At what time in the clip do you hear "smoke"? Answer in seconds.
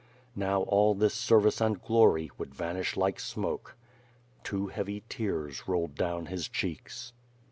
3.19-3.77